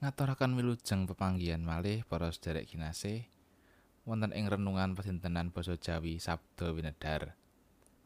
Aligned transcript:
ngaturaken 0.00 0.56
wilujeng 0.56 1.04
pepanggihan 1.04 1.60
malih 1.60 2.08
para 2.08 2.32
sedherek 2.32 2.72
kinasih 2.72 3.28
wonten 4.08 4.32
ing 4.32 4.48
renungan 4.48 4.96
pedintenan 4.96 5.52
basa 5.52 5.76
Jawi 5.76 6.16
Sabda 6.16 6.72
Winedar 6.72 7.36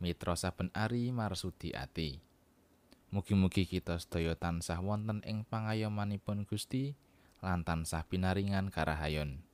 mitra 0.03 0.35
saben 0.35 0.75
ari 0.75 1.15
marsudi 1.15 1.71
ati. 1.71 2.19
Mugi-mugi 3.15 3.63
kita 3.63 3.95
sedaya 4.03 4.35
tansah 4.35 4.83
wonten 4.83 5.23
ing 5.23 5.47
pangayomanipun 5.47 6.45
Gusti 6.51 6.99
lan 7.39 7.63
tansah 7.63 8.03
pinaringan 8.11 8.75
karahayon. 8.75 9.47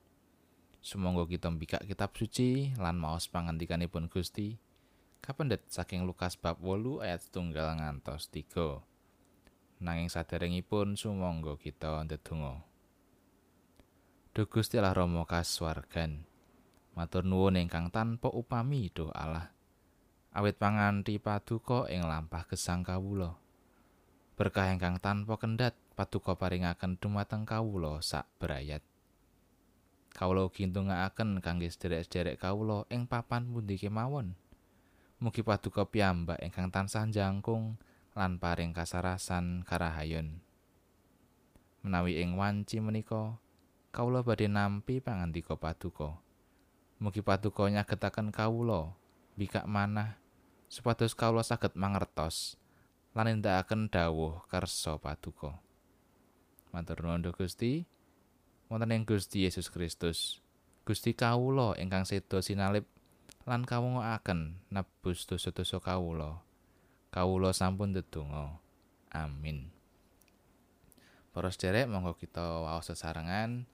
Sumangga 0.80 1.28
kita 1.28 1.52
mbikak 1.52 1.84
kitab 1.84 2.16
suci 2.16 2.72
lan 2.80 2.96
maos 2.96 3.28
pangandikanipun 3.28 4.08
Gusti 4.08 4.56
kapendet 5.20 5.68
saking 5.68 6.08
Lukas 6.08 6.40
bab 6.40 6.56
8 6.64 7.04
ayat 7.04 7.20
setunggal 7.20 7.76
ngantos 7.76 8.32
3 8.32 8.89
nanging 9.80 10.12
saderengipun 10.12 10.94
sumangga 10.94 11.56
kita 11.56 12.04
ndedonga. 12.04 12.60
Duh 14.30 14.46
Gusti 14.46 14.78
Allah 14.78 14.94
Rama 14.94 15.24
kasuwargan. 15.24 16.22
Matur 16.94 17.24
nuwun 17.24 17.58
ingkang 17.58 17.88
tanpa 17.88 18.28
upami 18.30 18.92
do 18.92 19.08
Allah. 19.10 19.50
Awit 20.36 20.60
panganti 20.60 21.18
paduka 21.18 21.90
ing 21.90 22.06
lampah 22.06 22.46
gesang 22.46 22.86
kawula. 22.86 23.34
Berkah 24.38 24.70
ingkang 24.70 25.02
tanpa 25.02 25.34
kendhat 25.40 25.74
paduka 25.98 26.38
paringaken 26.38 27.00
dumateng 27.00 27.42
kawula 27.42 27.98
sak 28.04 28.28
berayat. 28.38 28.84
Kawula 30.14 30.46
ugi 30.46 30.70
ndongaaken 30.70 31.42
kangge 31.42 31.72
sederek-sederek 31.72 32.38
kawula 32.38 32.86
ing 32.92 33.08
papan 33.08 33.48
pundi 33.50 33.80
kemawon. 33.80 34.36
Mugi 35.18 35.42
paduka 35.42 35.88
piyambak 35.88 36.38
ingkang 36.44 36.70
tansah 36.70 37.08
jangkung 37.10 37.80
lan 38.20 38.36
paring 38.36 38.76
kasarasan 38.76 39.64
karahayon. 39.64 40.44
Menawi 41.80 42.20
ing 42.20 42.36
wanci 42.36 42.76
menika 42.76 43.40
kawula 43.96 44.20
badhe 44.20 44.44
nampi 44.44 45.00
pangandika 45.00 45.56
paduka. 45.56 46.20
Mugi 47.00 47.24
paduka 47.24 47.64
nyagetaken 47.72 48.28
kawula 48.28 48.92
bikak 49.40 49.64
manah 49.64 50.20
supados 50.68 51.16
kawula 51.16 51.40
saged 51.40 51.72
mangertos 51.80 52.60
lan 53.16 53.32
nindakaken 53.32 53.88
dawuh 53.88 54.44
kersa 54.52 55.00
paduka. 55.00 55.56
Matur 56.76 57.00
nuwun 57.00 57.24
Gusti. 57.32 57.88
Wonten 58.68 58.92
ing 58.92 59.02
Gusti 59.08 59.48
Yesus 59.48 59.66
Kristus, 59.66 60.38
Gusti 60.86 61.10
kawula 61.16 61.74
ingkang 61.74 62.06
sedo 62.06 62.38
sinalip 62.38 62.86
lan 63.42 63.66
kawungaken 63.66 64.60
nebus 64.68 65.26
dosa-dosa 65.26 65.82
kawula. 65.82 66.49
Kawula 67.10 67.50
sampun 67.50 67.90
ndedonga. 67.90 68.58
Amin. 69.10 69.70
Para 71.30 71.50
sederek 71.50 71.90
monggo 71.90 72.14
kita 72.18 72.42
waos 72.42 72.90
sesarengan 72.90 73.66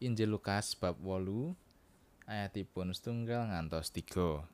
Injil 0.00 0.32
Lukas 0.32 0.76
bab 0.76 1.00
8 1.00 1.56
ayatipun 2.28 2.92
setunggal 2.92 3.52
ngantos 3.52 3.92
3. 3.92 4.44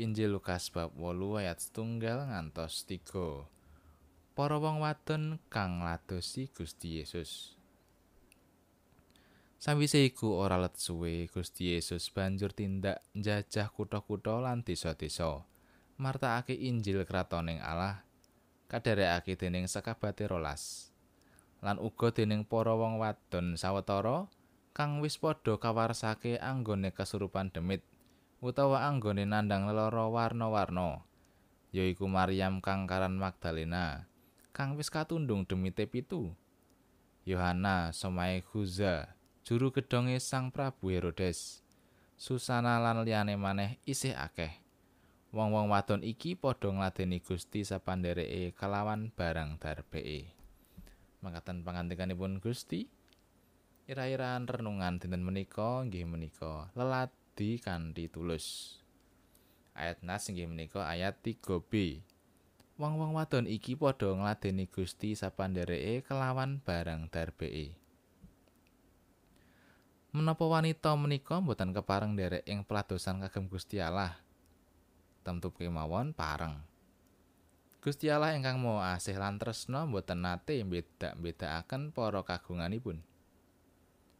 Injil 0.00 0.32
Lukas 0.32 0.72
bab 0.72 0.96
8 0.96 1.40
ayat 1.40 1.58
setunggal 1.60 2.28
ngantos 2.28 2.88
3. 2.88 3.48
Para 4.32 4.56
wong 4.56 4.80
wadon 4.80 5.36
kang 5.52 5.84
ngladosi 5.84 6.48
Gusti 6.56 7.00
Yesus. 7.00 7.60
Sawise 9.62 10.02
iku 10.02 10.42
ora 10.42 10.58
let 10.58 10.74
suwe 10.74 11.30
Gusti 11.30 11.76
Yesus 11.76 12.10
banjur 12.10 12.50
tindak 12.50 13.04
njajah 13.14 13.70
kutha-kutha 13.70 14.42
lan 14.42 14.66
desa-desa. 14.66 15.46
Martakake 16.02 16.58
Injil 16.58 17.06
kratoning 17.06 17.62
Allah 17.62 18.02
kadherekake 18.66 19.38
dening 19.38 19.70
sekabate 19.70 20.26
rolas. 20.26 20.90
Lan 21.62 21.78
uga 21.78 22.10
dening 22.10 22.42
para 22.42 22.74
wong 22.74 22.98
wadon 22.98 23.54
sawetara 23.54 24.26
kang 24.74 24.98
wis 24.98 25.20
padha 25.20 25.60
kawarsake 25.62 26.42
anggone 26.42 26.90
kesurupan 26.90 27.54
demit 27.54 27.86
utawa 28.42 28.90
anggone 28.90 29.22
nandang 29.22 29.70
lelara 29.70 30.10
warna-warna 30.10 31.06
yaiku 31.70 32.10
Maryam 32.10 32.58
kang 32.58 32.90
karan 32.90 33.14
Magdalena 33.14 34.10
kang 34.50 34.74
wis 34.74 34.90
katundung 34.90 35.46
demite 35.46 35.86
pitu. 35.86 36.34
Yohana 37.22 37.94
somae 37.94 38.42
Huza 38.50 39.14
juru 39.46 39.70
gedonge 39.70 40.18
Sang 40.18 40.50
Prabu 40.50 40.90
Herodes 40.90 41.62
Susana 42.18 42.82
lan 42.82 43.06
liyane 43.06 43.38
maneh 43.38 43.78
isih 43.86 44.18
akeh 44.18 44.61
Wong-wong 45.32 45.72
wadon 45.72 46.04
iki 46.04 46.36
padha 46.36 46.68
ngladeni 46.68 47.24
Gusti 47.24 47.64
sapandereke 47.64 48.52
kelawan 48.52 49.08
barang 49.16 49.56
darbeke. 49.56 50.28
Mangkatan 51.24 51.64
pangandikanipun 51.64 52.36
Gusti, 52.36 52.84
ira-iraan 53.88 54.44
renungan 54.44 55.00
dinten 55.00 55.24
menika 55.24 55.88
nggih 55.88 56.04
menika 56.04 56.68
leladi 56.76 57.56
kanthi 57.56 58.12
tulus. 58.12 58.76
Ayat 59.72 60.04
nas 60.04 60.28
inggih 60.28 60.44
menika 60.52 60.84
ayat 60.84 61.16
3b. 61.24 62.04
Wong-wong 62.76 63.16
wadon 63.16 63.48
iki 63.48 63.72
padha 63.72 64.12
ngladeni 64.12 64.68
Gusti 64.68 65.16
sapandereke 65.16 66.04
kelawan 66.04 66.60
barang 66.60 67.08
darbeke. 67.08 67.72
Menapa 70.12 70.44
wanita 70.44 70.92
menika 70.92 71.40
mboten 71.40 71.72
kepareng 71.72 72.12
nderek 72.12 72.44
ing 72.44 72.68
peladosan 72.68 73.24
kagem 73.24 73.48
Gusti 73.48 73.80
Allah? 73.80 74.20
Temtu 75.22 75.54
kemawon 75.54 76.10
pareng. 76.12 76.58
Gusti 77.82 78.06
Allah 78.10 78.38
ingkang 78.38 78.62
Maha 78.62 78.94
Asih 78.94 79.18
lan 79.18 79.42
tresna 79.42 79.82
mboten 79.82 80.22
nate 80.22 80.62
mbeda-bedakaken 80.62 81.90
para 81.90 82.22
kagunganipun. 82.22 83.02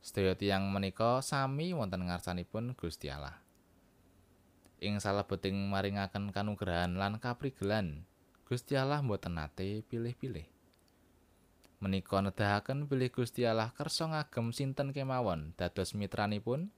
Sedaya 0.03 0.35
tiyang 0.35 0.67
menika 0.67 1.23
sami 1.23 1.71
wonten 1.71 2.11
ngarsanipun 2.11 2.75
Gusti 2.75 3.07
Allah. 3.07 3.39
Ing 4.83 4.99
salebeting 4.99 5.71
maringaken 5.71 6.35
kanugrahan 6.35 6.99
lan 6.99 7.23
kaprigelan, 7.23 8.03
Gusti 8.43 8.75
Allah 8.75 8.99
mboten 8.99 9.39
nate 9.39 9.87
pilih-pilih. 9.87 10.51
Menika 11.79 12.19
nedahaken 12.19 12.91
pilih 12.91 13.15
Gusti 13.15 13.47
Allah 13.47 13.71
kersa 13.71 14.11
ngagem 14.11 14.51
sinten 14.51 14.91
kemawon 14.91 15.55
dados 15.55 15.95
mitranipun 15.95 16.75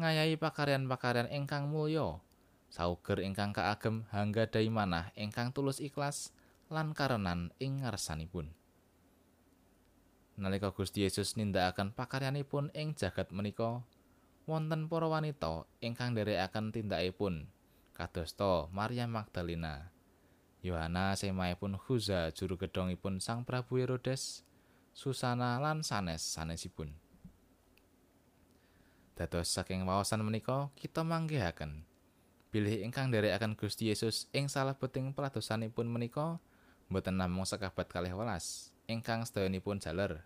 ngayahi 0.00 0.40
pakaryan-pakaryan 0.40 1.28
ingkang 1.28 1.68
mulya 1.68 2.24
sauger 2.72 3.20
ingkang 3.20 3.52
kaagem 3.52 4.08
hangga 4.08 4.48
dai 4.48 4.72
manah 4.72 5.12
ingkang 5.12 5.52
tulus 5.52 5.76
ikhlas 5.76 6.32
lan 6.72 6.96
karenan 6.96 7.52
ing 7.60 7.84
ngarsanipun. 7.84 8.48
Nalika 10.40 10.72
Gusti 10.72 11.04
Yesus 11.04 11.36
nindakaken 11.36 11.92
pakaryanipun 11.92 12.72
ing 12.72 12.96
jagat 12.96 13.28
menika, 13.28 13.84
wonten 14.48 14.88
para 14.88 15.04
wanita 15.04 15.68
ingkang 15.84 16.16
nderekaken 16.16 16.72
tindakipun 16.72 17.44
kadosta 17.92 18.72
Maria 18.72 19.04
Magdalena, 19.04 19.92
Yohana 20.64 21.12
semaipun 21.12 21.76
Huza 21.76 22.32
juru 22.32 22.56
gedongipun 22.56 23.20
Sang 23.20 23.44
Prabu 23.44 23.84
Herodes, 23.84 24.48
Susana 24.96 25.60
lan 25.60 25.84
sanes 25.84 26.24
sanesipun. 26.24 26.96
Dados 29.12 29.52
saking 29.52 29.84
wawasan 29.84 30.24
menika 30.24 30.72
kita 30.72 31.04
manggihaken 31.04 31.91
bilih 32.52 32.84
ingkang 32.84 33.08
nderekaken 33.08 33.56
Gusti 33.56 33.88
Yesus 33.88 34.28
ing 34.36 34.44
salebeting 34.44 35.16
peladosanipun 35.16 35.88
menika 35.88 36.36
mboten 36.92 37.16
namung 37.16 37.48
sekabat 37.48 37.88
kalih 37.88 38.12
welas 38.12 38.68
ingkang 38.84 39.24
sedayanipun 39.24 39.80
jaler 39.80 40.20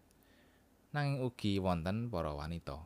nanging 0.90 1.22
ugi 1.22 1.62
wonten 1.62 2.10
para 2.10 2.34
wanita. 2.34 2.82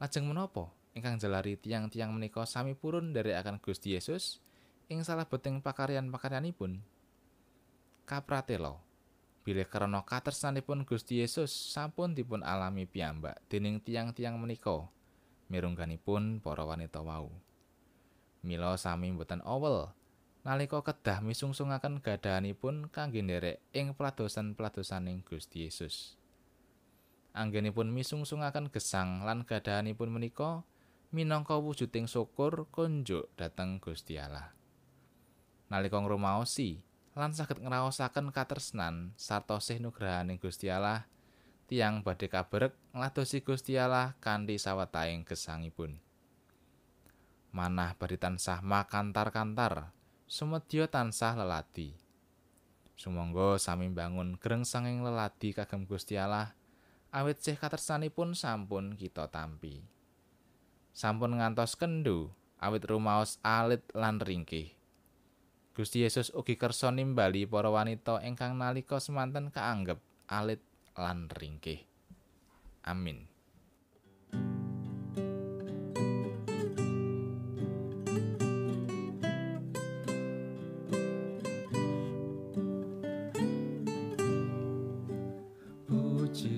Lajeng 0.00 0.32
menapa? 0.32 0.72
Ingkang 0.96 1.20
jalari 1.20 1.60
tiang-tiang 1.60 2.08
menika 2.08 2.48
sami 2.48 2.72
purun 2.72 3.12
nderekaken 3.12 3.60
Gusti 3.60 3.92
Yesus 3.92 4.40
ing 4.88 5.04
salebeting 5.04 5.60
pakaryan-pakaryanipun. 5.60 6.80
Kapratelo 8.08 8.80
bilih 9.44 9.68
karena 9.68 10.00
katresnanipun 10.08 10.88
Gusti 10.88 11.20
Yesus 11.20 11.52
sampun 11.52 12.16
dipun 12.16 12.40
alami 12.40 12.88
piyambak 12.88 13.44
dening 13.52 13.76
tiang-tiang 13.84 14.40
menika 14.40 14.88
mirungganipun 15.52 16.40
para 16.40 16.64
wanita 16.64 17.04
wau 17.04 17.28
Mila 18.42 18.74
sami 18.74 19.14
mboten 19.14 19.38
awel 19.46 19.94
nalika 20.42 20.82
kedah 20.82 21.22
misungsungaken 21.22 22.02
gadahanipun 22.02 22.90
kangge 22.90 23.22
nderek 23.22 23.62
ing 23.70 23.94
peladosan-peladosaning 23.94 25.22
Gusti 25.22 25.70
Yesus. 25.70 26.18
Anggenipun 27.32 27.94
misungsungaken 27.94 28.68
gesang 28.74 29.22
lan 29.22 29.46
gadahanipun 29.46 30.10
menika 30.10 30.66
minangka 31.14 31.54
wujuding 31.54 32.10
syukur 32.10 32.66
kunjuk 32.74 33.30
dhateng 33.38 33.78
Gusti 33.78 34.18
Allah. 34.18 34.50
Nalika 35.70 36.02
ngrumaosi 36.02 36.82
lan 37.14 37.30
saged 37.30 37.62
ngraosaken 37.62 38.34
katresnan 38.34 39.14
sarta 39.14 39.62
sih 39.62 39.78
nugrahaning 39.78 40.42
Gusti 40.42 40.66
Allah, 40.66 41.06
tiang 41.70 42.02
badhe 42.02 42.26
kaberek 42.26 42.74
ngladosi 42.90 43.46
Gusti 43.46 43.78
Allah 43.78 44.18
kanthi 44.18 44.58
sawetahing 44.58 45.22
gesangipun. 45.22 46.02
Manah 47.52 47.94
badhe 47.94 48.16
tansah 48.16 48.64
makantar-kantar 48.64 49.92
sumedya 50.24 50.88
tansah 50.88 51.36
leladi 51.36 51.94
sumangga 52.96 53.60
sami 53.60 53.92
bangun 53.92 54.40
greng 54.40 54.64
sanging 54.64 55.04
leladi 55.04 55.52
kagem 55.52 55.84
Gusti 55.84 56.16
Allah 56.16 56.56
awit 57.12 57.44
sih 57.44 57.60
katersanipun 57.60 58.32
sampun 58.32 58.96
kita 58.96 59.28
tampi. 59.28 59.84
Sampun 60.96 61.36
ngantos 61.36 61.76
kendo 61.76 62.32
awit 62.56 62.88
rumaos 62.88 63.36
alit 63.44 63.84
lan 63.92 64.16
ringkih. 64.16 64.72
Gusti 65.72 66.04
Yesus 66.04 66.32
ugi 66.32 66.56
kersa 66.56 66.92
nimbali 66.92 67.48
para 67.48 67.68
wanita 67.72 68.20
ingkang 68.24 68.56
nalika 68.56 69.00
semanten 69.00 69.52
kaanggep 69.52 70.00
alit 70.28 70.60
lan 70.96 71.28
ringkih. 71.32 71.84
Amin 72.84 73.31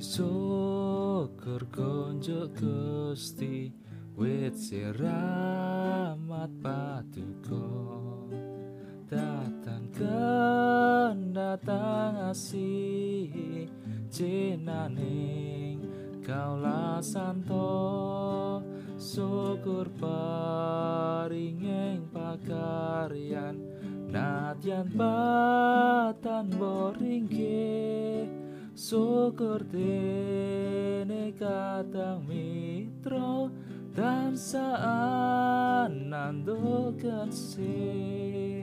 syukur 0.05 1.65
konjuk 1.73 2.53
Gusti 2.61 3.73
wit 4.13 4.53
siramat 4.53 6.53
paduka 6.61 7.65
datang 9.09 9.89
datang 11.33 12.29
asih 12.29 13.65
jinaning 14.13 15.81
kaula 16.21 17.01
santo. 17.01 18.61
Syukur 18.95 19.91
paringing 20.01 22.09
pakaryan 22.15 23.59
nadyan 24.09 24.87
batan 24.95 26.47
boringke 26.55 27.94
syukur 28.85 29.65
dene 29.73 31.33
kadang 31.41 32.21
mitra 32.29 33.49
dan 33.97 34.37
saan 34.37 36.13
nandokan 36.13 37.33
sih 37.33 38.54